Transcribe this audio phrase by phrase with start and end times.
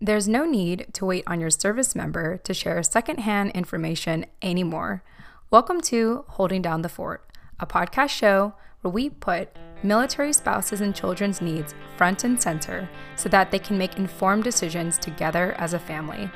[0.00, 5.02] There's no need to wait on your service member to share secondhand information anymore.
[5.50, 7.28] Welcome to Holding Down the Fort,
[7.58, 9.48] a podcast show where we put
[9.82, 14.98] military spouses and children's needs front and center so that they can make informed decisions
[14.98, 16.30] together as a family.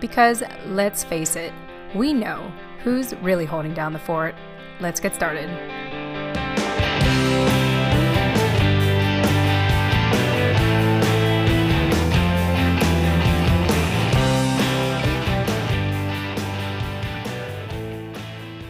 [0.00, 1.54] Because let's face it,
[1.94, 2.52] we know
[2.84, 4.34] who's really holding down the fort.
[4.80, 5.48] Let's get started.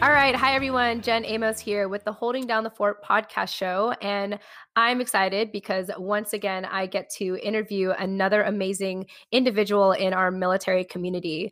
[0.01, 0.33] All right.
[0.33, 1.01] Hi, everyone.
[1.01, 3.93] Jen Amos here with the Holding Down the Fort podcast show.
[4.01, 4.39] And
[4.77, 10.85] I'm excited because once again, I get to interview another amazing individual in our military
[10.85, 11.51] community.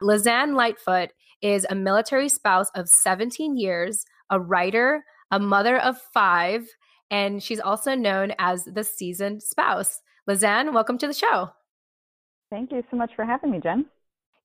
[0.00, 1.10] Lizann Lightfoot
[1.42, 6.68] is a military spouse of 17 years, a writer, a mother of five,
[7.10, 10.00] and she's also known as the seasoned spouse.
[10.30, 11.50] Lizanne, welcome to the show.
[12.48, 13.86] Thank you so much for having me, Jen.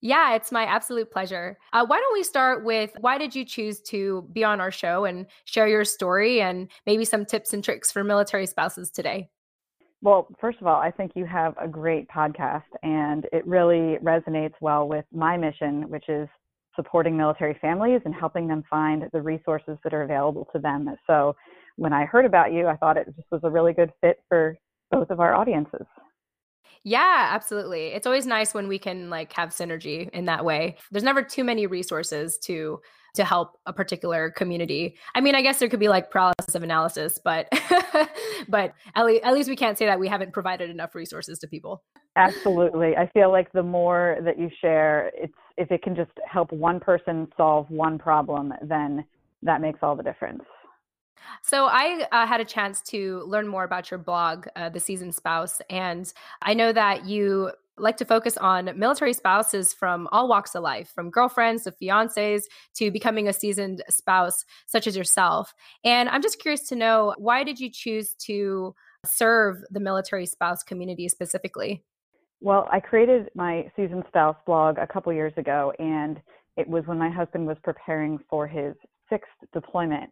[0.01, 1.57] Yeah, it's my absolute pleasure.
[1.73, 5.05] Uh, why don't we start with why did you choose to be on our show
[5.05, 9.29] and share your story and maybe some tips and tricks for military spouses today?
[10.03, 14.53] Well, first of all, I think you have a great podcast and it really resonates
[14.61, 16.27] well with my mission, which is
[16.75, 20.87] supporting military families and helping them find the resources that are available to them.
[21.07, 21.35] So
[21.75, 24.55] when I heard about you, I thought it just was a really good fit for
[24.91, 25.87] both of our audiences.
[26.83, 27.87] Yeah, absolutely.
[27.87, 30.77] It's always nice when we can like have synergy in that way.
[30.91, 32.79] There's never too many resources to
[33.15, 34.95] to help a particular community.
[35.15, 37.47] I mean, I guess there could be like paralysis of analysis, but
[38.47, 41.47] but at, le- at least we can't say that we haven't provided enough resources to
[41.47, 41.83] people.
[42.15, 42.95] Absolutely.
[42.95, 46.79] I feel like the more that you share, it's if it can just help one
[46.79, 49.03] person solve one problem, then
[49.41, 50.43] that makes all the difference.
[51.43, 55.15] So I uh, had a chance to learn more about your blog, uh, The Seasoned
[55.15, 60.55] Spouse, and I know that you like to focus on military spouses from all walks
[60.55, 62.43] of life, from girlfriends to fiancés
[62.75, 65.53] to becoming a seasoned spouse, such as yourself.
[65.83, 68.73] And I'm just curious to know why did you choose to
[69.05, 71.83] serve the military spouse community specifically?
[72.41, 76.19] Well, I created my seasoned spouse blog a couple years ago, and
[76.55, 78.75] it was when my husband was preparing for his
[79.09, 80.11] sixth deployment.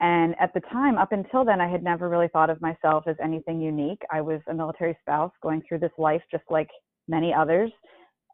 [0.00, 3.16] And at the time, up until then, I had never really thought of myself as
[3.22, 4.00] anything unique.
[4.10, 6.68] I was a military spouse going through this life just like
[7.06, 7.70] many others.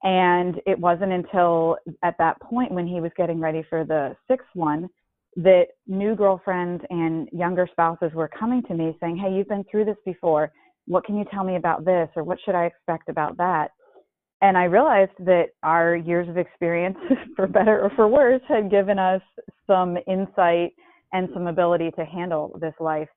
[0.05, 4.49] And it wasn't until at that point when he was getting ready for the sixth
[4.55, 4.89] one
[5.35, 9.87] that new girlfriends and younger spouses were coming to me saying, Hey, you've been through
[9.87, 10.53] this before.
[10.87, 12.09] What can you tell me about this?
[12.15, 13.73] Or what should I expect about that?
[14.41, 16.97] And I realized that our years of experience,
[17.37, 19.23] for better or for worse, had given us
[19.67, 20.73] some insight
[21.13, 23.09] and some ability to handle this life.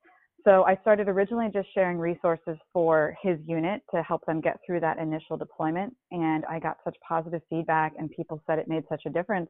[0.46, 4.80] So I started originally just sharing resources for his unit to help them get through
[4.80, 5.94] that initial deployment.
[6.12, 9.50] And I got such positive feedback, and people said it made such a difference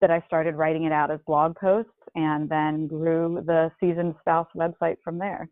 [0.00, 4.48] that I started writing it out as blog posts and then grew the Seasoned Spouse
[4.54, 5.48] website from there.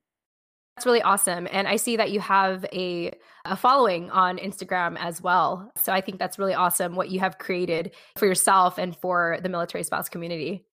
[0.76, 1.46] That's really awesome.
[1.50, 3.12] And I see that you have a,
[3.44, 5.70] a following on Instagram as well.
[5.76, 9.48] So I think that's really awesome what you have created for yourself and for the
[9.48, 10.66] military spouse community.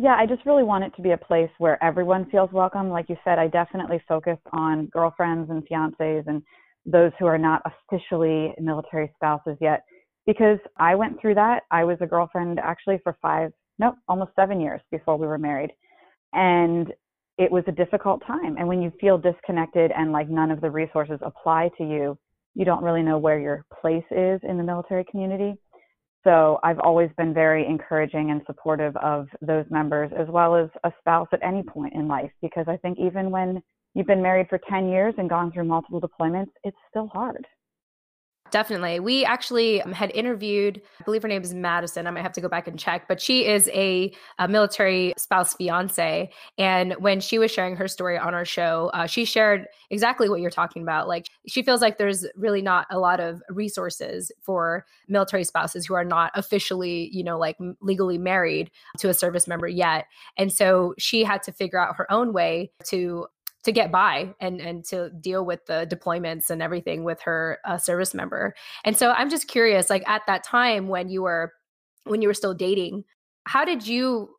[0.00, 2.88] Yeah, I just really want it to be a place where everyone feels welcome.
[2.88, 6.40] Like you said, I definitely focus on girlfriends and fiancés and
[6.86, 9.82] those who are not officially military spouses yet
[10.24, 11.64] because I went through that.
[11.72, 13.50] I was a girlfriend actually for five,
[13.80, 15.72] no, almost seven years before we were married.
[16.32, 16.92] And
[17.36, 18.56] it was a difficult time.
[18.56, 22.16] And when you feel disconnected and like none of the resources apply to you,
[22.54, 25.56] you don't really know where your place is in the military community.
[26.24, 30.92] So I've always been very encouraging and supportive of those members as well as a
[30.98, 33.62] spouse at any point in life because I think even when
[33.94, 37.46] you've been married for 10 years and gone through multiple deployments, it's still hard.
[38.50, 39.00] Definitely.
[39.00, 42.06] We actually um, had interviewed, I believe her name is Madison.
[42.06, 45.54] I might have to go back and check, but she is a, a military spouse
[45.54, 46.30] fiance.
[46.56, 50.40] And when she was sharing her story on our show, uh, she shared exactly what
[50.40, 51.08] you're talking about.
[51.08, 55.94] Like she feels like there's really not a lot of resources for military spouses who
[55.94, 60.06] are not officially, you know, like legally married to a service member yet.
[60.36, 63.26] And so she had to figure out her own way to
[63.64, 67.76] to get by and and to deal with the deployments and everything with her uh,
[67.76, 68.54] service member.
[68.84, 71.52] And so I'm just curious, like at that time when you were
[72.04, 73.04] when you were still dating,
[73.44, 74.30] how did you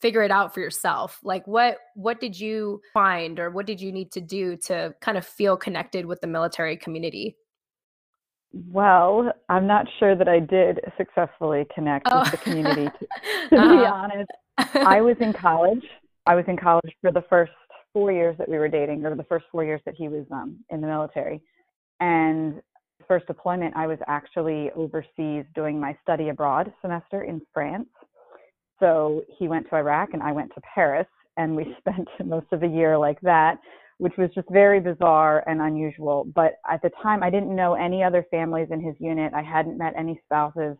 [0.00, 1.20] figure it out for yourself?
[1.22, 5.16] Like what what did you find or what did you need to do to kind
[5.16, 7.36] of feel connected with the military community?
[8.52, 12.20] Well, I'm not sure that I did successfully connect oh.
[12.20, 12.90] with the community.
[13.50, 13.76] To, to uh-huh.
[13.76, 14.30] be honest,
[14.86, 15.84] I was in college.
[16.26, 17.52] I was in college for the first
[17.92, 20.58] four years that we were dating, or the first four years that he was um,
[20.70, 21.42] in the military.
[22.00, 22.62] And
[23.06, 27.88] first deployment, I was actually overseas doing my study abroad semester in France.
[28.80, 31.06] So he went to Iraq and I went to Paris,
[31.36, 33.58] and we spent most of the year like that,
[33.98, 36.26] which was just very bizarre and unusual.
[36.34, 39.32] But at the time, I didn't know any other families in his unit.
[39.34, 40.76] I hadn't met any spouses.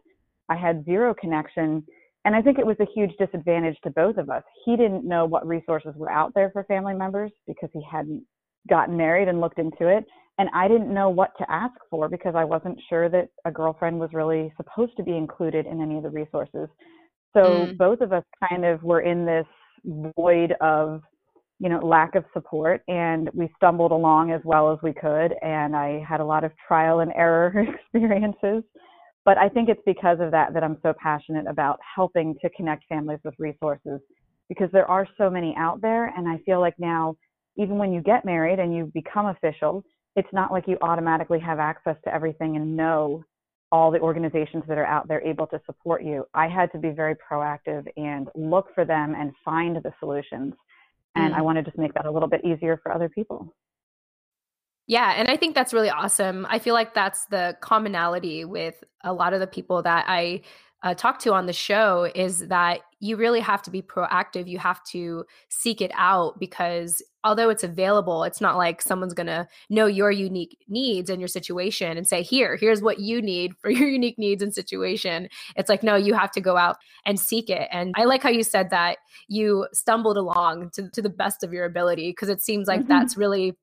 [0.48, 1.84] I had zero connection.
[2.24, 4.42] And I think it was a huge disadvantage to both of us.
[4.64, 8.24] He didn't know what resources were out there for family members because he hadn't
[8.68, 10.04] gotten married and looked into it.
[10.38, 13.98] And I didn't know what to ask for because I wasn't sure that a girlfriend
[13.98, 16.68] was really supposed to be included in any of the resources.
[17.34, 17.78] So mm.
[17.78, 19.46] both of us kind of were in this
[20.16, 21.02] void of,
[21.58, 25.34] you know, lack of support and we stumbled along as well as we could.
[25.42, 28.62] And I had a lot of trial and error experiences.
[29.24, 32.84] But I think it's because of that that I'm so passionate about helping to connect
[32.88, 34.00] families with resources
[34.48, 36.06] because there are so many out there.
[36.06, 37.14] And I feel like now,
[37.56, 39.84] even when you get married and you become official,
[40.16, 43.24] it's not like you automatically have access to everything and know
[43.70, 46.26] all the organizations that are out there able to support you.
[46.34, 50.52] I had to be very proactive and look for them and find the solutions.
[51.14, 51.38] And mm.
[51.38, 53.54] I want to just make that a little bit easier for other people.
[54.92, 56.46] Yeah, and I think that's really awesome.
[56.50, 60.42] I feel like that's the commonality with a lot of the people that I
[60.82, 64.46] uh, talk to on the show is that you really have to be proactive.
[64.48, 69.28] You have to seek it out because although it's available, it's not like someone's going
[69.28, 73.56] to know your unique needs and your situation and say, here, here's what you need
[73.62, 75.26] for your unique needs and situation.
[75.56, 77.66] It's like, no, you have to go out and seek it.
[77.72, 81.54] And I like how you said that you stumbled along to, to the best of
[81.54, 82.88] your ability because it seems like mm-hmm.
[82.88, 83.56] that's really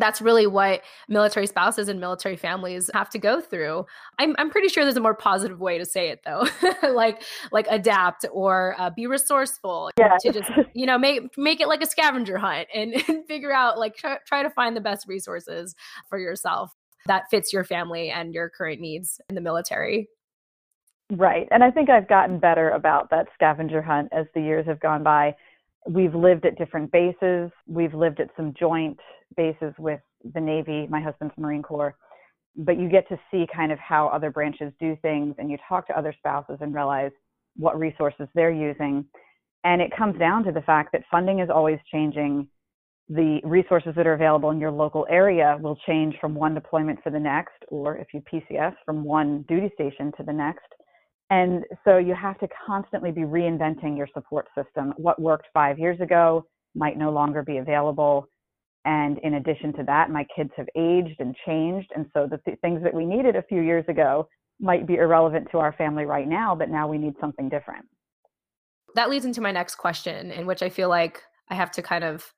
[0.00, 3.86] that's really what military spouses and military families have to go through.
[4.18, 6.46] I'm, I'm pretty sure there's a more positive way to say it though,
[6.94, 7.22] like
[7.52, 10.16] like adapt or uh, be resourceful yeah.
[10.20, 13.78] to just you know make make it like a scavenger hunt and, and figure out
[13.78, 15.74] like try, try to find the best resources
[16.08, 16.72] for yourself
[17.06, 20.08] that fits your family and your current needs in the military.
[21.12, 24.80] Right, and I think I've gotten better about that scavenger hunt as the years have
[24.80, 25.36] gone by
[25.88, 27.50] we've lived at different bases.
[27.66, 28.98] We've lived at some joint
[29.36, 30.00] bases with
[30.34, 31.94] the Navy, my husband's Marine Corps.
[32.56, 35.86] But you get to see kind of how other branches do things and you talk
[35.88, 37.12] to other spouses and realize
[37.56, 39.04] what resources they're using.
[39.64, 42.48] And it comes down to the fact that funding is always changing.
[43.08, 47.10] The resources that are available in your local area will change from one deployment to
[47.10, 50.66] the next, or if you PCS, from one duty station to the next.
[51.30, 54.94] And so you have to constantly be reinventing your support system.
[54.96, 58.28] What worked five years ago might no longer be available.
[58.84, 61.90] And in addition to that, my kids have aged and changed.
[61.96, 64.28] And so the th- things that we needed a few years ago
[64.60, 67.84] might be irrelevant to our family right now, but now we need something different.
[68.94, 72.04] That leads into my next question, in which I feel like I have to kind
[72.04, 72.32] of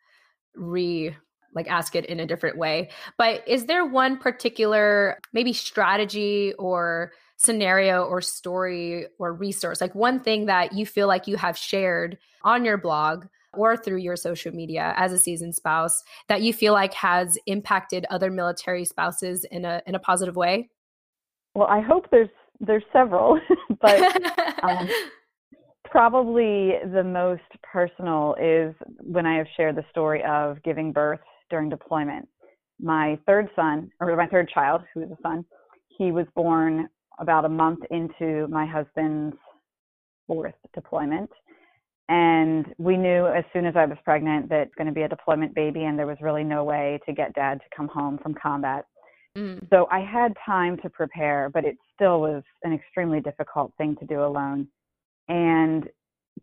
[0.55, 1.15] re
[1.55, 2.91] like ask it in a different way.
[3.17, 10.21] But is there one particular maybe strategy or scenario or story or resource, like one
[10.21, 14.53] thing that you feel like you have shared on your blog or through your social
[14.53, 19.65] media as a seasoned spouse that you feel like has impacted other military spouses in
[19.65, 20.69] a in a positive way?
[21.55, 22.29] Well, I hope there's
[22.61, 23.41] there's several,
[23.81, 24.01] but
[24.65, 24.89] um,
[25.85, 31.21] probably the most personal is when I have shared the story of giving birth
[31.51, 32.29] during deployment.
[32.81, 35.45] My third son, or my third child, who is a son,
[35.89, 36.89] he was born
[37.19, 39.37] about a month into my husband's
[40.27, 41.31] fourth deployment.
[42.09, 45.09] And we knew as soon as I was pregnant that it's going to be a
[45.09, 48.35] deployment baby, and there was really no way to get dad to come home from
[48.35, 48.87] combat.
[49.37, 49.69] Mm.
[49.71, 54.07] So I had time to prepare, but it still was an extremely difficult thing to
[54.07, 54.69] do alone.
[55.29, 55.85] And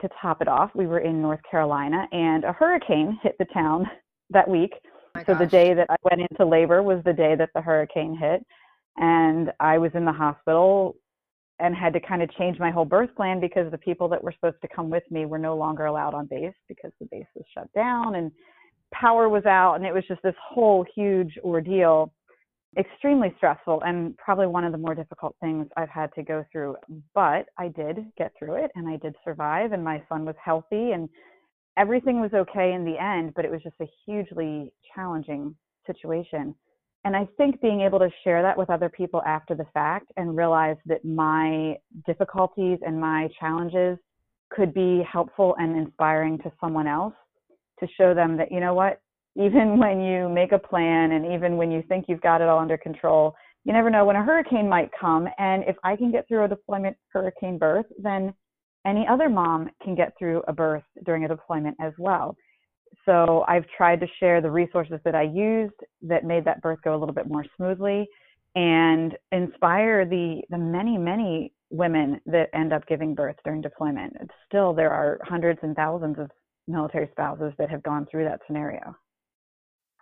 [0.01, 3.89] to top it off, we were in North Carolina, and a hurricane hit the town
[4.29, 4.73] that week.
[5.15, 5.39] Oh so gosh.
[5.39, 8.45] the day that I went into labor was the day that the hurricane hit
[8.97, 10.95] and I was in the hospital
[11.59, 14.33] and had to kind of change my whole birth plan because the people that were
[14.33, 17.45] supposed to come with me were no longer allowed on base because the base was
[17.53, 18.31] shut down and
[18.93, 19.75] power was out.
[19.75, 22.11] And it was just this whole huge ordeal
[22.77, 26.75] extremely stressful and probably one of the more difficult things I've had to go through.
[27.13, 30.91] But I did get through it and I did survive and my son was healthy
[30.91, 31.07] and
[31.77, 36.55] everything was okay in the end but it was just a hugely challenging situation
[37.05, 40.35] and I think being able to share that with other people after the fact and
[40.35, 43.99] realize that my difficulties and my challenges
[44.49, 47.13] could be helpful and inspiring to someone else
[47.79, 49.01] to show them that, you know what,
[49.35, 52.59] even when you make a plan and even when you think you've got it all
[52.59, 53.35] under control,
[53.65, 55.27] you never know when a hurricane might come.
[55.37, 58.33] And if I can get through a deployment hurricane birth, then
[58.85, 62.35] any other mom can get through a birth during a deployment as well.
[63.05, 66.95] So I've tried to share the resources that I used that made that birth go
[66.95, 68.07] a little bit more smoothly.
[68.55, 74.15] and inspire the the many many women that end up giving birth during deployment.
[74.21, 76.31] It's still there are hundreds and thousands of
[76.67, 78.95] military spouses that have gone through that scenario.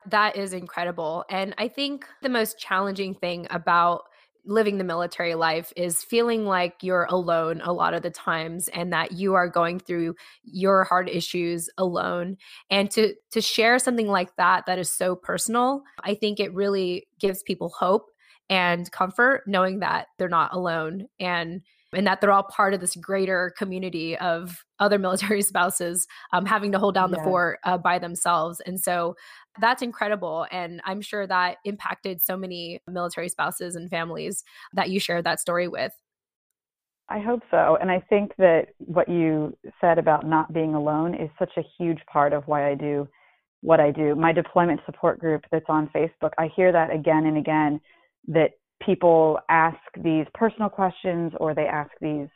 [0.05, 1.25] That is incredible.
[1.29, 4.03] And I think the most challenging thing about
[4.45, 8.91] living the military life is feeling like you're alone a lot of the times and
[8.91, 12.37] that you are going through your hard issues alone
[12.69, 17.07] and to to share something like that that is so personal i think it really
[17.19, 18.09] gives people hope
[18.49, 21.61] and comfort knowing that they're not alone and
[21.93, 26.71] and that they're all part of this greater community of other military spouses um, having
[26.71, 27.17] to hold down yeah.
[27.17, 28.59] the fort uh, by themselves.
[28.65, 29.15] And so
[29.59, 30.45] that's incredible.
[30.51, 34.43] And I'm sure that impacted so many military spouses and families
[34.73, 35.93] that you shared that story with.
[37.09, 37.77] I hope so.
[37.79, 41.99] And I think that what you said about not being alone is such a huge
[42.11, 43.07] part of why I do
[43.61, 44.15] what I do.
[44.15, 47.79] My deployment support group that's on Facebook, I hear that again and again
[48.27, 48.51] that
[48.85, 52.27] people ask these personal questions or they ask these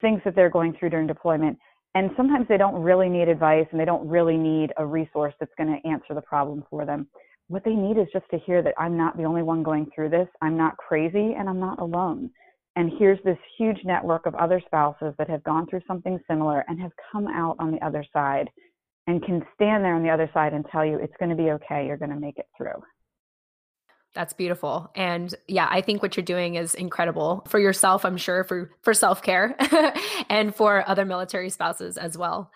[0.00, 1.58] things that they're going through during deployment.
[1.94, 5.54] And sometimes they don't really need advice and they don't really need a resource that's
[5.56, 7.08] going to answer the problem for them.
[7.48, 10.10] What they need is just to hear that I'm not the only one going through
[10.10, 10.28] this.
[10.40, 12.30] I'm not crazy and I'm not alone.
[12.76, 16.80] And here's this huge network of other spouses that have gone through something similar and
[16.80, 18.48] have come out on the other side
[19.08, 21.50] and can stand there on the other side and tell you it's going to be
[21.50, 21.84] okay.
[21.86, 22.80] You're going to make it through.
[24.14, 24.90] That's beautiful.
[24.96, 28.92] And yeah, I think what you're doing is incredible for yourself, I'm sure, for for
[28.92, 29.56] self-care
[30.28, 32.50] and for other military spouses as well.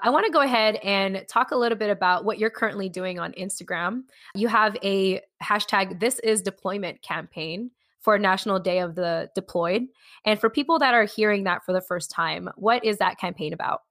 [0.00, 3.18] I want to go ahead and talk a little bit about what you're currently doing
[3.18, 4.02] on Instagram.
[4.34, 9.86] You have a hashtag this is deployment campaign for National Day of the Deployed.
[10.24, 13.52] And for people that are hearing that for the first time, what is that campaign
[13.52, 13.82] about?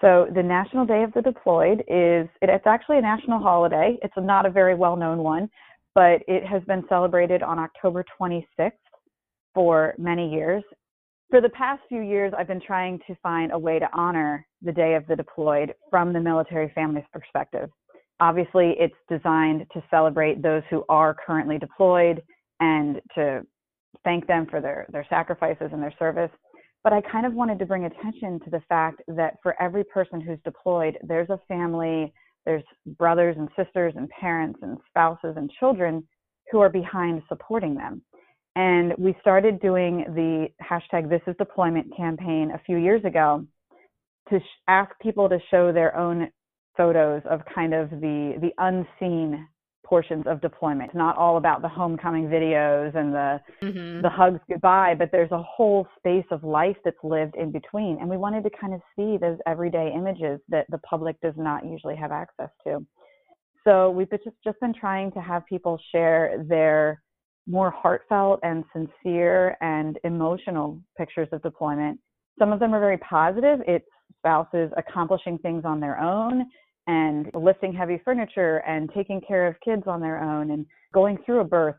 [0.00, 3.98] So the National Day of the Deployed is it's actually a national holiday.
[4.02, 5.50] It's not a very well-known one,
[5.96, 8.72] but it has been celebrated on October 26th
[9.54, 10.62] for many years.
[11.30, 14.72] For the past few years, I've been trying to find a way to honor the
[14.72, 17.70] Day of the Deployed from the military family's perspective.
[18.20, 22.22] Obviously, it's designed to celebrate those who are currently deployed
[22.60, 23.40] and to
[24.04, 26.30] thank them for their, their sacrifices and their service.
[26.84, 30.20] But I kind of wanted to bring attention to the fact that for every person
[30.20, 32.12] who's deployed, there's a family
[32.46, 32.62] there's
[32.98, 36.06] brothers and sisters and parents and spouses and children
[36.50, 38.00] who are behind supporting them.
[38.54, 43.44] And we started doing the hashtag This is Deployment campaign a few years ago
[44.30, 46.28] to sh- ask people to show their own
[46.76, 49.46] photos of kind of the the unseen
[49.86, 50.90] portions of deployment.
[50.90, 54.02] It's not all about the homecoming videos and the mm-hmm.
[54.02, 57.98] the hugs goodbye, but there's a whole space of life that's lived in between.
[58.00, 61.64] And we wanted to kind of see those everyday images that the public does not
[61.64, 62.84] usually have access to.
[63.64, 67.02] So we've just just been trying to have people share their
[67.46, 72.00] more heartfelt and sincere and emotional pictures of deployment.
[72.38, 73.60] Some of them are very positive.
[73.68, 73.86] It's
[74.18, 76.44] spouses accomplishing things on their own
[76.86, 81.40] and lifting heavy furniture and taking care of kids on their own and going through
[81.40, 81.76] a birth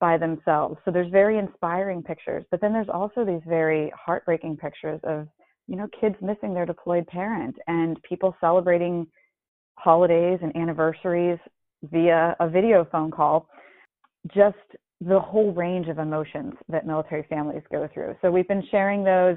[0.00, 0.76] by themselves.
[0.84, 5.28] So there's very inspiring pictures, but then there's also these very heartbreaking pictures of,
[5.66, 9.06] you know, kids missing their deployed parent and people celebrating
[9.76, 11.38] holidays and anniversaries
[11.90, 13.48] via a video phone call.
[14.34, 14.56] Just
[15.00, 18.14] the whole range of emotions that military families go through.
[18.20, 19.36] So we've been sharing those.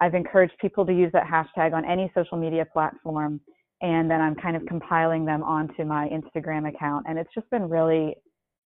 [0.00, 3.40] I've encouraged people to use that hashtag on any social media platform
[3.82, 7.06] and then I'm kind of compiling them onto my Instagram account.
[7.08, 8.14] And it's just been really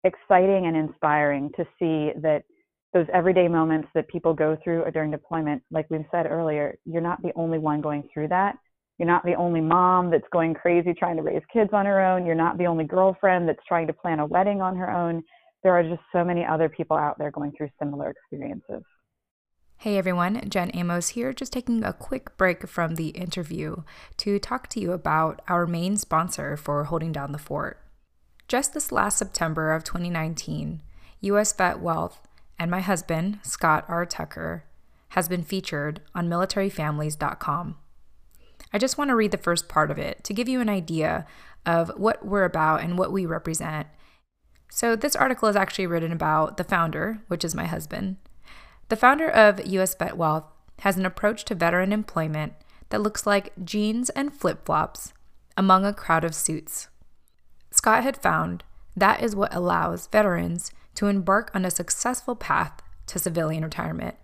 [0.03, 2.43] exciting and inspiring to see that
[2.93, 7.21] those everyday moments that people go through during deployment, like we said earlier, you're not
[7.21, 8.55] the only one going through that.
[8.97, 12.25] You're not the only mom that's going crazy trying to raise kids on her own.
[12.25, 15.23] You're not the only girlfriend that's trying to plan a wedding on her own.
[15.63, 18.83] There are just so many other people out there going through similar experiences.
[19.81, 23.83] Hey everyone, Jen Amos here, just taking a quick break from the interview
[24.17, 27.79] to talk to you about our main sponsor for Holding Down the Fort.
[28.47, 30.81] Just this last September of 2019,
[31.21, 34.03] US Vet Wealth and my husband, Scott R.
[34.03, 34.63] Tucker,
[35.09, 37.77] has been featured on militaryfamilies.com.
[38.73, 41.27] I just want to read the first part of it to give you an idea
[41.67, 43.85] of what we're about and what we represent.
[44.71, 48.17] So, this article is actually written about the founder, which is my husband,
[48.89, 50.45] the founder of US Vet Wealth
[50.79, 52.53] has an approach to veteran employment
[52.89, 55.13] that looks like jeans and flip flops
[55.57, 56.87] among a crowd of suits.
[57.71, 58.63] Scott had found
[58.95, 64.15] that is what allows veterans to embark on a successful path to civilian retirement.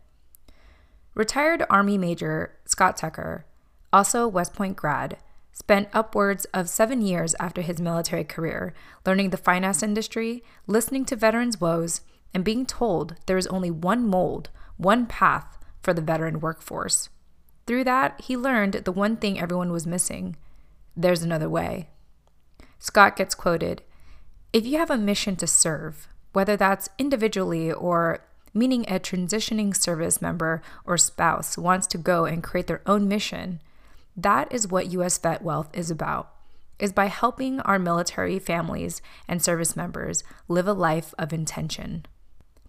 [1.13, 3.45] Retired Army Major Scott Tucker,
[3.91, 5.17] also West Point grad,
[5.51, 8.73] spent upwards of seven years after his military career
[9.05, 12.01] learning the finance industry, listening to veterans' woes,
[12.33, 17.09] and being told there is only one mold, one path for the veteran workforce.
[17.65, 20.35] Through that, he learned the one thing everyone was missing
[20.95, 21.89] there's another way.
[22.77, 23.81] Scott gets quoted
[24.51, 28.23] If you have a mission to serve, whether that's individually or
[28.53, 33.59] meaning a transitioning service member or spouse wants to go and create their own mission,
[34.15, 36.29] that is what US Vet Wealth is about.
[36.79, 42.05] Is by helping our military families and service members live a life of intention.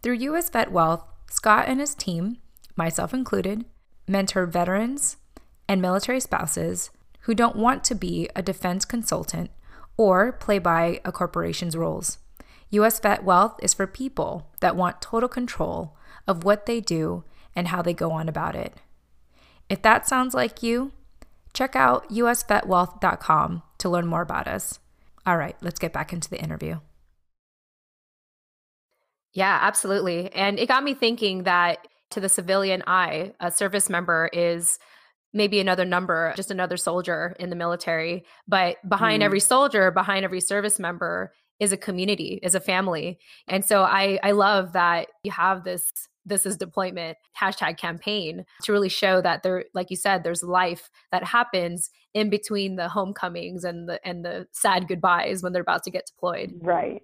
[0.04, 2.37] Through US Vet Wealth, Scott and his team,
[2.76, 3.64] myself included,
[4.06, 5.16] mentor veterans
[5.66, 9.50] and military spouses who don't want to be a defense consultant
[9.96, 12.18] or play by a corporation's rules.
[12.68, 15.96] US Vet Wealth is for people that want total control
[16.26, 17.25] of what they do
[17.56, 18.75] and how they go on about it.
[19.70, 20.92] If that sounds like you,
[21.54, 24.80] check out usvetwealth.com to learn more about us.
[25.25, 26.80] All right, let's get back into the interview.
[29.34, 30.32] Yeah, absolutely.
[30.32, 34.78] And it got me thinking that to the civilian eye, a service member is
[35.32, 38.24] maybe another number, just another soldier in the military.
[38.46, 39.24] But behind mm.
[39.24, 43.18] every soldier, behind every service member is a community, is a family.
[43.48, 45.90] And so I I love that you have this
[46.26, 50.88] this is deployment hashtag campaign to really show that there like you said there's life
[51.12, 55.82] that happens in between the homecomings and the and the sad goodbyes when they're about
[55.82, 57.02] to get deployed right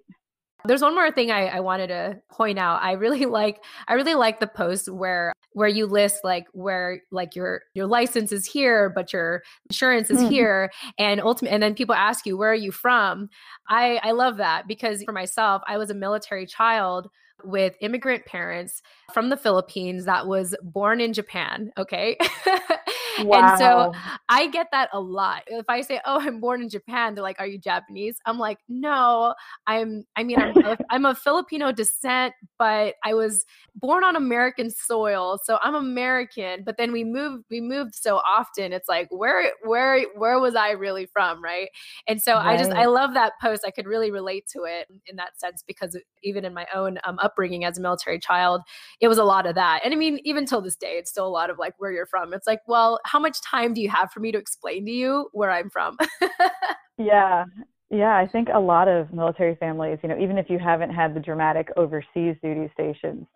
[0.65, 2.81] there's one more thing I, I, wanted to point out.
[2.81, 7.35] I really like I really like the post where where you list like where like
[7.35, 10.29] your your license is here, but your insurance is mm-hmm.
[10.29, 13.29] here, and ultimate and then people ask you where are you from.
[13.69, 17.09] I I love that because for myself, I was a military child
[17.43, 18.81] with immigrant parents
[19.13, 21.71] from the Philippines that was born in Japan.
[21.77, 22.17] Okay.
[23.19, 23.39] Wow.
[23.39, 23.93] And so
[24.29, 25.43] I get that a lot.
[25.47, 28.59] If I say, "Oh, I'm born in Japan," they're like, "Are you Japanese?" I'm like,
[28.69, 29.33] "No,
[29.67, 30.05] I'm.
[30.15, 35.39] I mean, I'm a, I'm a Filipino descent, but I was born on American soil,
[35.43, 36.63] so I'm American.
[36.63, 37.45] But then we moved.
[37.49, 38.73] We moved so often.
[38.73, 41.69] It's like, where, where, where was I really from, right?
[42.07, 42.47] And so right.
[42.47, 43.63] I just, I love that post.
[43.65, 47.17] I could really relate to it in that sense because even in my own um,
[47.21, 48.61] upbringing as a military child,
[48.99, 49.81] it was a lot of that.
[49.83, 52.05] And I mean, even till this day, it's still a lot of like where you're
[52.05, 52.33] from.
[52.33, 55.29] It's like, well, how much time do you have for me to explain to you
[55.33, 55.97] where I'm from?
[56.97, 57.45] yeah.
[57.89, 61.13] Yeah, I think a lot of military families, you know, even if you haven't had
[61.13, 63.27] the dramatic overseas duty stations,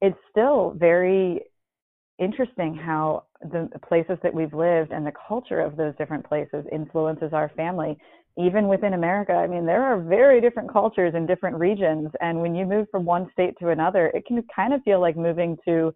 [0.00, 1.42] it's still very
[2.18, 7.32] interesting how the places that we've lived and the culture of those different places influences
[7.32, 7.96] our family
[8.38, 12.54] even within america i mean there are very different cultures in different regions and when
[12.54, 15.92] you move from one state to another it can kind of feel like moving to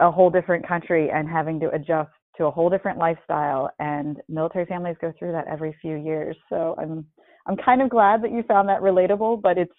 [0.00, 4.66] a whole different country and having to adjust to a whole different lifestyle and military
[4.66, 6.36] families go through that every few years.
[6.48, 7.06] So i'm
[7.46, 9.72] i'm kind of glad that you found that relatable but it's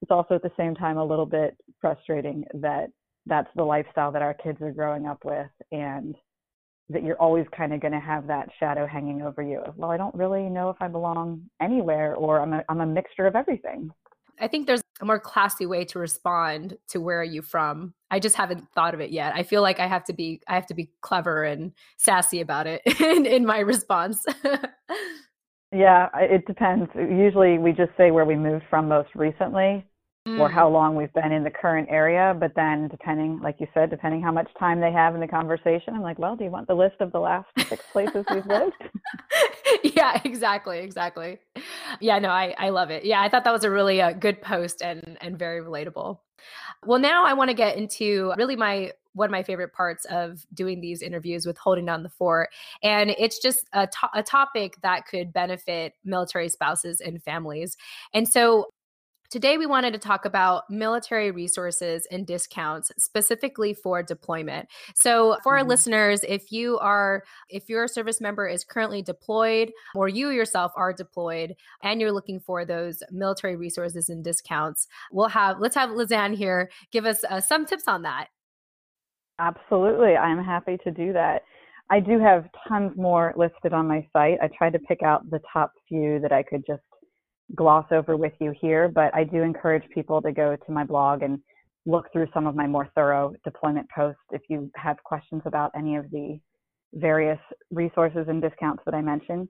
[0.00, 2.88] it's also at the same time a little bit frustrating that
[3.26, 6.16] that's the lifestyle that our kids are growing up with and
[6.88, 9.90] that you're always kind of going to have that shadow hanging over you of well
[9.90, 13.36] i don't really know if i belong anywhere or i'm a, I'm a mixture of
[13.36, 13.90] everything
[14.40, 18.18] i think there's a more classy way to respond to where are you from i
[18.18, 20.66] just haven't thought of it yet i feel like i have to be i have
[20.66, 24.24] to be clever and sassy about it in, in my response
[25.72, 29.84] yeah it depends usually we just say where we moved from most recently
[30.26, 30.40] mm.
[30.40, 32.36] or how long we've been in the current area.
[32.38, 35.94] But then, depending, like you said, depending how much time they have in the conversation,
[35.94, 38.82] I'm like, well, do you want the list of the last six places we've lived?
[39.84, 41.38] yeah, exactly, exactly.
[42.00, 43.04] Yeah, no, I I love it.
[43.04, 46.18] Yeah, I thought that was a really uh, good post and and very relatable.
[46.84, 50.44] Well, now I want to get into really my one of my favorite parts of
[50.54, 52.48] doing these interviews with holding down the fort
[52.82, 57.76] and it's just a, to- a topic that could benefit military spouses and families
[58.14, 58.68] and so
[59.32, 64.68] Today, we wanted to talk about military resources and discounts specifically for deployment.
[64.94, 65.62] So, for mm-hmm.
[65.62, 70.72] our listeners, if you are, if your service member is currently deployed or you yourself
[70.76, 75.88] are deployed and you're looking for those military resources and discounts, we'll have, let's have
[75.88, 78.26] Lizann here give us uh, some tips on that.
[79.38, 80.14] Absolutely.
[80.14, 81.40] I'm happy to do that.
[81.88, 84.36] I do have tons more listed on my site.
[84.42, 86.82] I tried to pick out the top few that I could just
[87.54, 91.22] gloss over with you here, but I do encourage people to go to my blog
[91.22, 91.38] and
[91.86, 95.96] look through some of my more thorough deployment posts if you have questions about any
[95.96, 96.38] of the
[96.94, 97.38] various
[97.70, 99.48] resources and discounts that I mentioned.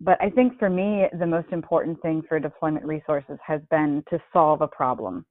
[0.00, 4.18] But I think for me, the most important thing for deployment resources has been to
[4.32, 5.26] solve a problem.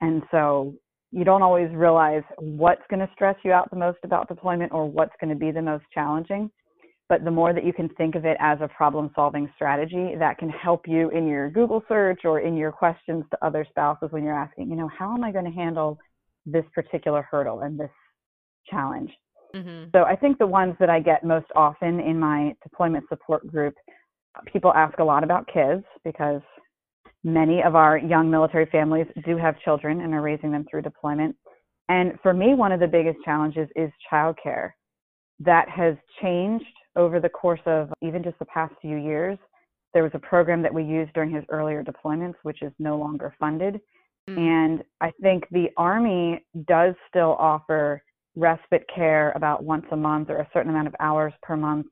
[0.00, 0.74] And so
[1.10, 4.88] you don't always realize what's going to stress you out the most about deployment or
[4.88, 6.50] what's going to be the most challenging.
[7.12, 10.38] But the more that you can think of it as a problem solving strategy that
[10.38, 14.24] can help you in your Google search or in your questions to other spouses when
[14.24, 15.98] you're asking, you know, how am I going to handle
[16.46, 17.90] this particular hurdle and this
[18.66, 19.10] challenge?
[19.54, 19.90] Mm-hmm.
[19.94, 23.74] So I think the ones that I get most often in my deployment support group,
[24.50, 26.40] people ask a lot about kids because
[27.24, 31.36] many of our young military families do have children and are raising them through deployment.
[31.90, 34.70] And for me, one of the biggest challenges is childcare.
[35.40, 36.64] That has changed
[36.96, 39.38] over the course of even just the past few years.
[39.94, 43.34] There was a program that we used during his earlier deployments, which is no longer
[43.38, 43.80] funded.
[44.28, 44.38] Mm.
[44.38, 48.02] And I think the Army does still offer
[48.36, 51.86] respite care about once a month or a certain amount of hours per month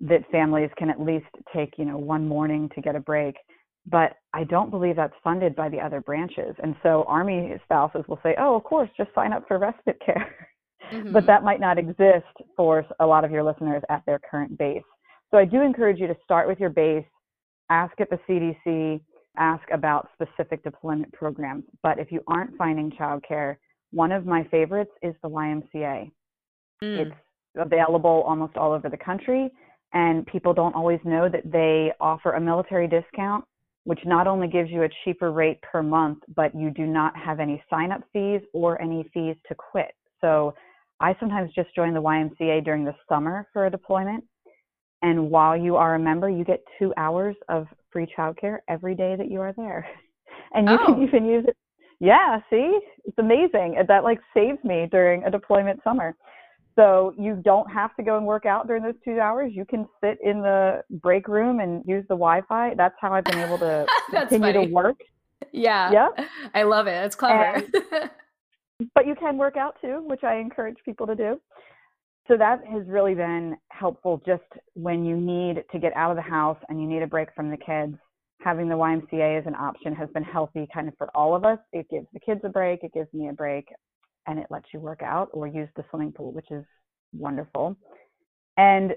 [0.00, 3.36] that families can at least take, you know, one morning to get a break.
[3.86, 6.54] But I don't believe that's funded by the other branches.
[6.62, 10.49] And so Army spouses will say, oh, of course, just sign up for respite care.
[10.90, 11.12] Mm-hmm.
[11.12, 12.26] But that might not exist
[12.56, 14.82] for a lot of your listeners at their current base.
[15.30, 17.04] So I do encourage you to start with your base,
[17.70, 19.00] ask at the CDC,
[19.36, 21.64] ask about specific deployment programs.
[21.82, 23.56] But if you aren't finding childcare,
[23.92, 26.10] one of my favorites is the YMCA.
[26.82, 26.98] Mm.
[26.98, 27.16] It's
[27.56, 29.50] available almost all over the country,
[29.92, 33.44] and people don't always know that they offer a military discount,
[33.84, 37.40] which not only gives you a cheaper rate per month, but you do not have
[37.40, 39.94] any sign up fees or any fees to quit.
[40.20, 40.54] So
[41.00, 44.24] I sometimes just join the YMCA during the summer for a deployment.
[45.02, 49.16] And while you are a member, you get two hours of free childcare every day
[49.16, 49.86] that you are there.
[50.52, 50.86] And you oh.
[50.86, 51.56] can even use it
[52.00, 53.76] yeah, see, it's amazing.
[53.86, 56.16] That like saves me during a deployment summer.
[56.74, 59.52] So you don't have to go and work out during those two hours.
[59.54, 62.74] You can sit in the break room and use the Wi-Fi.
[62.74, 64.66] That's how I've been able to continue funny.
[64.66, 64.96] to work.
[65.52, 65.92] Yeah.
[65.92, 66.08] Yeah.
[66.54, 67.04] I love it.
[67.04, 67.56] It's clever.
[67.56, 67.74] And,
[68.94, 71.40] but you can work out too, which I encourage people to do.
[72.28, 74.42] So that has really been helpful just
[74.74, 77.50] when you need to get out of the house and you need a break from
[77.50, 77.96] the kids
[78.40, 81.58] having the YMCA as an option has been healthy kind of for all of us.
[81.72, 83.68] It gives the kids a break, it gives me a break,
[84.26, 86.64] and it lets you work out or use the swimming pool, which is
[87.12, 87.76] wonderful.
[88.56, 88.94] And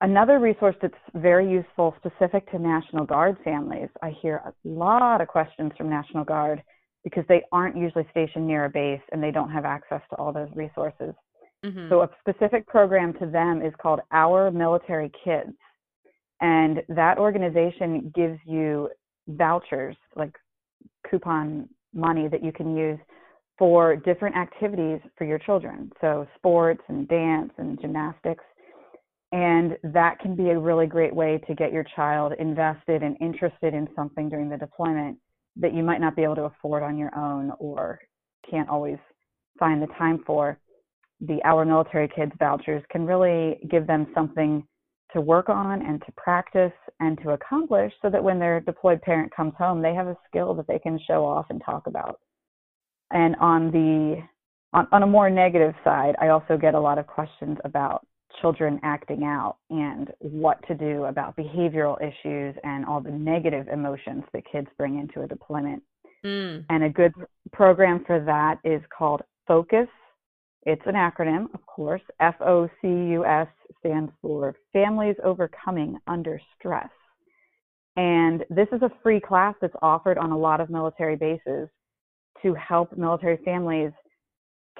[0.00, 5.28] another resource that's very useful specific to National Guard families, I hear a lot of
[5.28, 6.62] questions from National Guard
[7.04, 10.32] because they aren't usually stationed near a base and they don't have access to all
[10.32, 11.14] those resources.
[11.64, 11.88] Mm-hmm.
[11.88, 15.52] So a specific program to them is called Our Military Kids.
[16.40, 18.88] And that organization gives you
[19.28, 20.34] vouchers, like
[21.10, 22.98] coupon money that you can use
[23.58, 25.92] for different activities for your children.
[26.00, 28.44] So, sports and dance and gymnastics.
[29.32, 33.74] And that can be a really great way to get your child invested and interested
[33.74, 35.18] in something during the deployment
[35.56, 37.98] that you might not be able to afford on your own or
[38.48, 38.98] can't always
[39.58, 40.58] find the time for.
[41.20, 44.66] The Our Military Kids vouchers can really give them something
[45.12, 49.34] to work on and to practice and to accomplish so that when their deployed parent
[49.34, 52.20] comes home, they have a skill that they can show off and talk about.
[53.10, 54.22] And on the
[54.72, 58.06] on, on a more negative side, I also get a lot of questions about
[58.40, 64.24] children acting out and what to do about behavioral issues and all the negative emotions
[64.32, 65.82] that kids bring into a deployment.
[66.24, 66.64] Mm.
[66.68, 67.12] And a good
[67.52, 69.88] program for that is called Focus
[70.66, 72.02] it's an acronym, of course.
[72.20, 76.90] FOCUS stands for Families Overcoming Under Stress.
[77.96, 81.68] And this is a free class that's offered on a lot of military bases
[82.42, 83.92] to help military families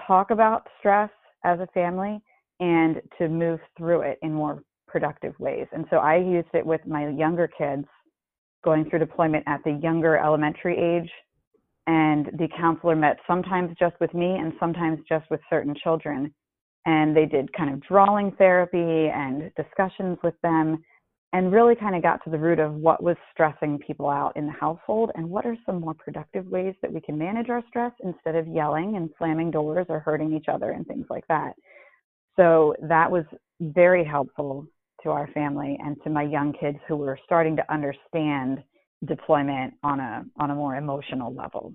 [0.06, 1.10] talk about stress
[1.44, 2.20] as a family
[2.60, 5.66] and to move through it in more productive ways.
[5.72, 7.86] And so I used it with my younger kids
[8.64, 11.10] going through deployment at the younger elementary age
[11.86, 16.32] and the counselor met sometimes just with me and sometimes just with certain children
[16.86, 20.82] and they did kind of drawing therapy and discussions with them
[21.32, 24.46] and really kind of got to the root of what was stressing people out in
[24.46, 27.92] the household and what are some more productive ways that we can manage our stress
[28.02, 31.54] instead of yelling and slamming doors or hurting each other and things like that.
[32.40, 33.24] So that was
[33.60, 34.66] very helpful
[35.02, 38.62] to our family and to my young kids who were starting to understand
[39.04, 41.74] deployment on a on a more emotional level.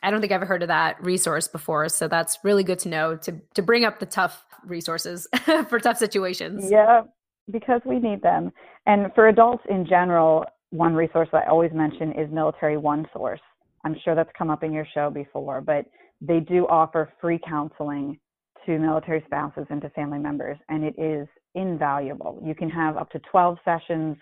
[0.00, 2.88] I don't think I've ever heard of that resource before, so that's really good to
[2.88, 5.26] know to to bring up the tough resources
[5.68, 6.70] for tough situations.
[6.70, 7.02] Yeah,
[7.50, 8.52] because we need them.
[8.86, 13.40] And for adults in general, one resource that I always mention is Military One Source.
[13.84, 15.84] I'm sure that's come up in your show before, but
[16.20, 18.20] they do offer free counseling
[18.66, 22.42] to military spouses and to family members, and it is invaluable.
[22.44, 24.16] You can have up to 12 sessions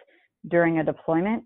[0.49, 1.44] during a deployment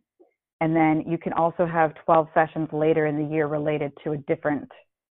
[0.61, 4.19] and then you can also have 12 sessions later in the year related to a
[4.19, 4.69] different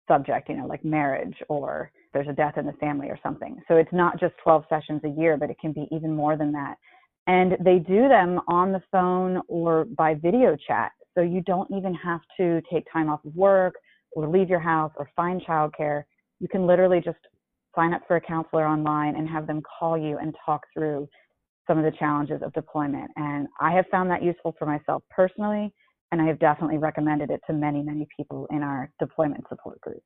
[0.09, 3.57] subject, you know, like marriage or there's a death in the family or something.
[3.67, 6.53] So it's not just 12 sessions a year, but it can be even more than
[6.53, 6.77] that.
[7.27, 10.93] And they do them on the phone or by video chat.
[11.15, 13.75] So you don't even have to take time off of work
[14.15, 16.05] or leave your house or find childcare.
[16.41, 17.19] You can literally just
[17.75, 21.09] sign up for a counselor online and have them call you and talk through
[21.67, 23.11] some of the challenges of deployment.
[23.17, 25.73] And I have found that useful for myself personally,
[26.11, 30.03] and I have definitely recommended it to many, many people in our deployment support group.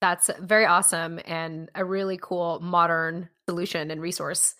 [0.00, 4.56] That's very awesome and a really cool modern solution and resource.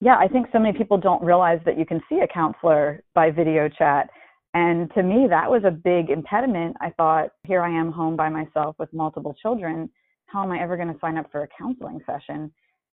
[0.00, 3.30] Yeah, I think so many people don't realize that you can see a counselor by
[3.30, 4.10] video chat.
[4.52, 6.76] And to me, that was a big impediment.
[6.80, 9.88] I thought, here I am home by myself with multiple children.
[10.34, 12.52] How am I ever going to sign up for a counseling session?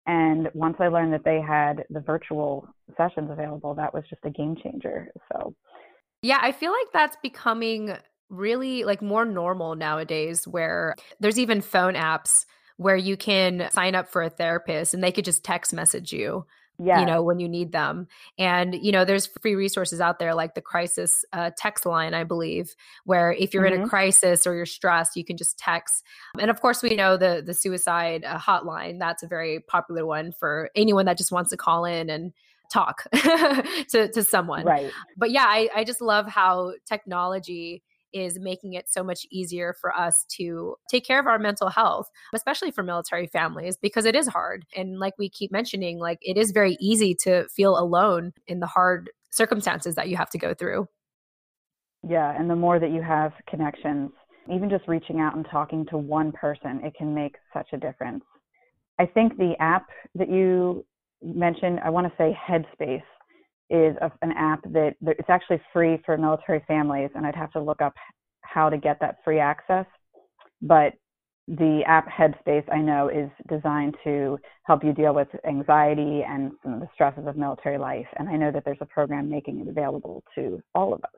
[0.07, 4.31] And once I learned that they had the virtual sessions available, that was just a
[4.31, 5.09] game changer.
[5.31, 5.53] So,
[6.23, 7.95] yeah, I feel like that's becoming
[8.29, 12.45] really like more normal nowadays where there's even phone apps
[12.77, 16.43] where you can sign up for a therapist and they could just text message you
[16.79, 16.99] yeah.
[16.99, 20.53] you know when you need them and you know there's free resources out there like
[20.53, 23.73] the crisis uh, text line i believe where if you're mm-hmm.
[23.73, 23.89] in a mm-hmm.
[23.89, 26.03] crisis or you're stressed you can just text
[26.39, 30.31] and of course we know the the suicide uh, hotline that's a very popular one
[30.31, 32.31] for anyone that just wants to call in and
[32.71, 33.03] talk
[33.89, 37.81] to to someone right but yeah I, I just love how technology
[38.13, 42.09] is making it so much easier for us to take care of our mental health,
[42.33, 44.65] especially for military families, because it is hard.
[44.75, 48.67] And like we keep mentioning, like it is very easy to feel alone in the
[48.67, 50.87] hard circumstances that you have to go through.
[52.07, 52.33] Yeah.
[52.37, 54.11] And the more that you have connections,
[54.53, 58.23] even just reaching out and talking to one person, it can make such a difference.
[58.99, 60.85] I think the app that you
[61.21, 63.03] mentioned, I want to say Headspace
[63.69, 67.51] is a, an app that, that it's actually free for military families, and I'd have
[67.51, 67.93] to look up
[68.41, 69.85] how to get that free access.
[70.61, 70.93] But
[71.47, 76.73] the app Headspace, I know, is designed to help you deal with anxiety and some
[76.73, 78.07] of the stresses of military life.
[78.17, 81.11] And I know that there's a program making it available to all of us.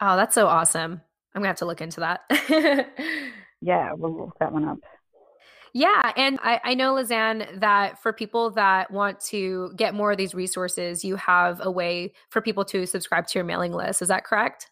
[0.00, 1.00] Oh, that's so awesome.
[1.34, 2.20] I'm going to have to look into that.
[3.60, 4.78] yeah, we'll look that one up.
[5.74, 6.12] Yeah.
[6.16, 10.34] And I, I know, Lizann, that for people that want to get more of these
[10.34, 14.02] resources, you have a way for people to subscribe to your mailing list.
[14.02, 14.70] Is that correct?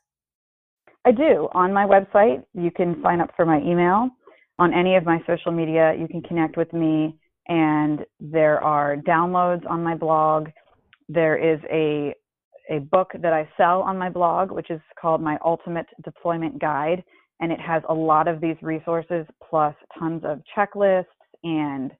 [1.07, 1.49] I do.
[1.53, 4.11] On my website, you can sign up for my email.
[4.59, 7.19] On any of my social media, you can connect with me.
[7.49, 10.49] And there are downloads on my blog.
[11.09, 12.15] There is a,
[12.69, 17.03] a book that I sell on my blog, which is called My Ultimate Deployment Guide
[17.41, 21.05] and it has a lot of these resources plus tons of checklists
[21.43, 21.91] and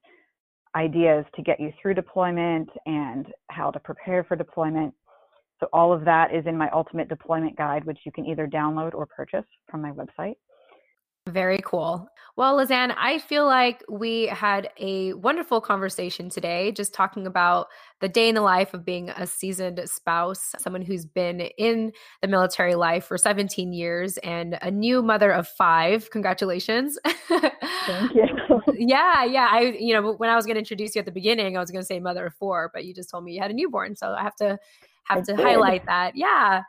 [0.75, 4.93] ideas to get you through deployment and how to prepare for deployment.
[5.59, 8.93] So all of that is in my ultimate deployment guide, which you can either download
[8.93, 10.35] or purchase from my website.
[11.29, 12.07] Very cool.
[12.37, 17.67] Well, Lizann, I feel like we had a wonderful conversation today, just talking about
[17.99, 21.91] the day in the life of being a seasoned spouse, someone who's been in
[22.21, 26.09] the military life for 17 years and a new mother of five.
[26.09, 26.97] Congratulations.
[27.27, 27.53] Thank
[28.15, 28.27] you.
[28.77, 29.49] yeah, yeah.
[29.51, 31.69] I, you know, when I was going to introduce you at the beginning, I was
[31.69, 33.95] going to say mother of four, but you just told me you had a newborn.
[33.95, 34.57] So I have to
[35.03, 35.45] have I to did.
[35.45, 36.15] highlight that.
[36.15, 36.63] Yeah.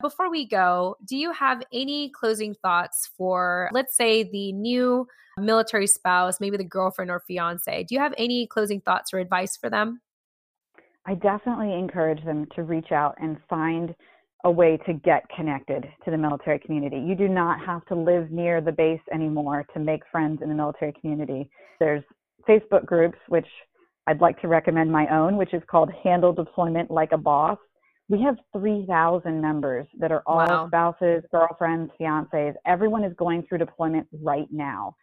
[0.00, 5.88] Before we go, do you have any closing thoughts for, let's say, the new military
[5.88, 7.82] spouse, maybe the girlfriend or fiance?
[7.82, 10.00] Do you have any closing thoughts or advice for them?
[11.04, 13.92] I definitely encourage them to reach out and find
[14.44, 17.00] a way to get connected to the military community.
[17.00, 20.54] You do not have to live near the base anymore to make friends in the
[20.54, 21.50] military community.
[21.80, 22.04] There's
[22.48, 23.48] Facebook groups, which
[24.06, 27.58] I'd like to recommend my own, which is called Handle Deployment Like a Boss
[28.08, 30.66] we have 3,000 members that are all wow.
[30.68, 32.54] spouses, girlfriends, fiancés.
[32.66, 34.96] Everyone is going through deployment right now.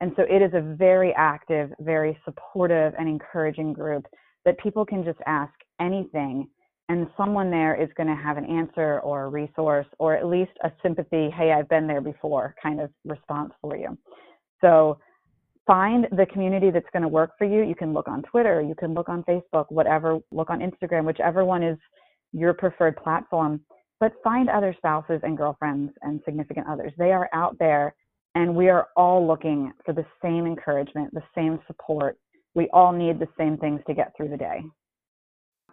[0.00, 4.06] And so it is a very active, very supportive, and encouraging group
[4.44, 6.48] that people can just ask anything.
[6.88, 10.52] And someone there is going to have an answer or a resource or at least
[10.62, 13.96] a sympathy, hey, I've been there before kind of response for you.
[14.60, 14.98] So
[15.66, 17.62] find the community that's going to work for you.
[17.62, 21.44] You can look on Twitter, you can look on Facebook, whatever, look on Instagram, whichever
[21.44, 21.78] one is
[22.32, 23.60] your preferred platform,
[24.00, 26.92] but find other spouses and girlfriends and significant others.
[26.98, 27.94] They are out there,
[28.34, 32.18] and we are all looking for the same encouragement, the same support.
[32.54, 34.62] We all need the same things to get through the day.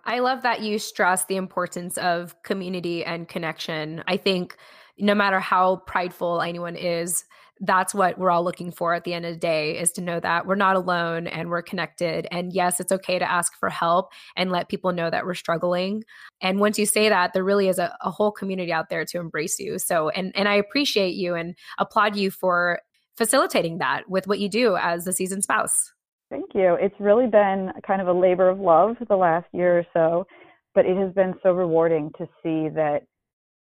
[0.05, 4.03] I love that you stress the importance of community and connection.
[4.07, 4.57] I think
[4.97, 7.25] no matter how prideful anyone is,
[7.61, 10.19] that's what we're all looking for at the end of the day is to know
[10.19, 12.27] that we're not alone and we're connected.
[12.31, 16.03] And yes, it's okay to ask for help and let people know that we're struggling.
[16.41, 19.19] And once you say that, there really is a, a whole community out there to
[19.19, 19.77] embrace you.
[19.77, 22.79] So, and, and I appreciate you and applaud you for
[23.17, 25.91] facilitating that with what you do as a seasoned spouse.
[26.29, 26.77] Thank you.
[26.79, 30.27] It's really been kind of a labor of love the last year or so,
[30.75, 33.01] but it has been so rewarding to see that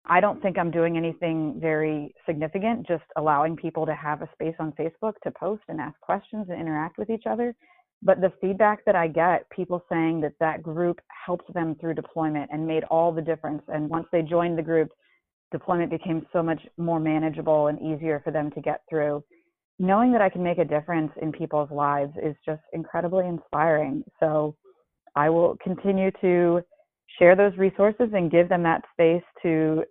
[0.08, 4.56] I don't think I'm doing anything very significant, just allowing people to have a space
[4.60, 7.56] on Facebook to post and ask questions and interact with each other.
[8.04, 12.52] But the feedback that I get, people saying that that group helped them through deployment
[12.52, 13.64] and made all the difference.
[13.68, 14.92] And once they joined the group,
[15.52, 19.24] deployment became so much more manageable and easier for them to get through.
[19.80, 24.04] Knowing that I can make a difference in people's lives is just incredibly inspiring.
[24.20, 24.56] So
[25.16, 26.62] I will continue to
[27.18, 29.84] share those resources and give them that space to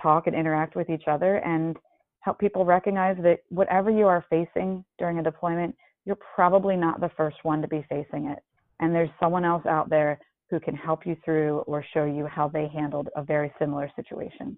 [0.00, 1.76] talk and interact with each other and
[2.20, 7.10] help people recognize that whatever you are facing during a deployment, you're probably not the
[7.16, 8.38] first one to be facing it.
[8.80, 10.18] And there's someone else out there
[10.50, 14.56] who can help you through or show you how they handled a very similar situation.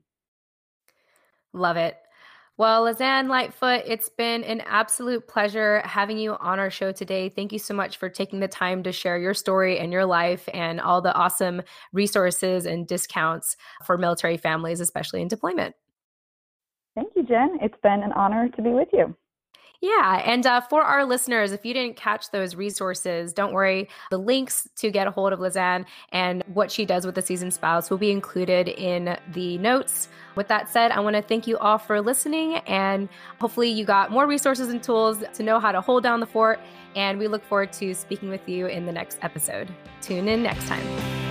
[1.53, 1.97] Love it.
[2.57, 7.29] Well, Lizann Lightfoot, it's been an absolute pleasure having you on our show today.
[7.29, 10.49] Thank you so much for taking the time to share your story and your life
[10.55, 11.63] and all the awesome
[11.93, 15.75] resources and discounts for military families, especially in deployment.
[16.95, 17.59] Thank you, Jen.
[17.61, 19.17] It's been an honor to be with you.
[19.81, 20.23] Yeah.
[20.25, 23.89] And uh, for our listeners, if you didn't catch those resources, don't worry.
[24.11, 27.53] The links to get a hold of Lizann and what she does with the seasoned
[27.53, 30.09] spouse will be included in the notes.
[30.37, 32.57] With that said, I want to thank you all for listening.
[32.67, 33.09] And
[33.41, 36.61] hopefully, you got more resources and tools to know how to hold down the fort.
[36.97, 39.73] And we look forward to speaking with you in the next episode.
[40.01, 41.24] Tune in next time.